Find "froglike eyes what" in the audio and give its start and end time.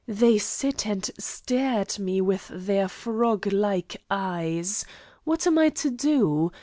2.87-5.45